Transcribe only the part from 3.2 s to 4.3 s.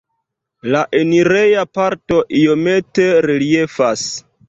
reliefas.